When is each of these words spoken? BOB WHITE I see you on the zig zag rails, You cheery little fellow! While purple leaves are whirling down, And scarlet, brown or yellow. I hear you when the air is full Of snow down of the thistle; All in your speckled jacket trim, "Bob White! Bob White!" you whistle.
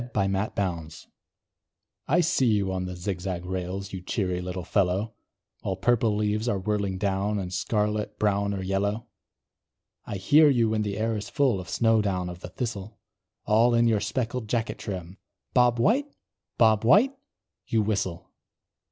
BOB 0.13 0.31
WHITE 0.33 1.05
I 2.07 2.21
see 2.21 2.47
you 2.47 2.71
on 2.73 2.85
the 2.85 2.95
zig 2.95 3.21
zag 3.21 3.45
rails, 3.45 3.93
You 3.93 4.01
cheery 4.01 4.41
little 4.41 4.63
fellow! 4.63 5.13
While 5.61 5.75
purple 5.75 6.15
leaves 6.15 6.49
are 6.49 6.57
whirling 6.57 6.97
down, 6.97 7.37
And 7.37 7.53
scarlet, 7.53 8.17
brown 8.17 8.51
or 8.55 8.63
yellow. 8.63 9.05
I 10.05 10.15
hear 10.15 10.49
you 10.49 10.69
when 10.71 10.81
the 10.81 10.97
air 10.97 11.15
is 11.15 11.29
full 11.29 11.59
Of 11.59 11.69
snow 11.69 12.01
down 12.01 12.29
of 12.31 12.39
the 12.39 12.49
thistle; 12.49 12.97
All 13.45 13.75
in 13.75 13.87
your 13.87 13.99
speckled 14.01 14.47
jacket 14.47 14.79
trim, 14.79 15.19
"Bob 15.53 15.77
White! 15.77 16.07
Bob 16.57 16.83
White!" 16.83 17.15
you 17.67 17.83
whistle. 17.83 18.31